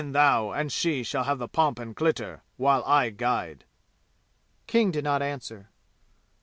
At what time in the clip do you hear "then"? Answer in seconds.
0.01-0.13